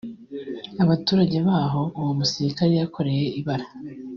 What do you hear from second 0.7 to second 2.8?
Abaturage b’aho uwo musirikare